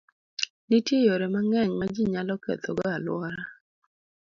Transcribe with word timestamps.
Nitie 0.67 1.03
yore 1.07 1.27
mang'eny 1.33 1.71
ma 1.79 1.85
ji 1.93 2.03
nyalo 2.11 2.33
kethogo 2.43 2.83
alwora. 2.95 3.41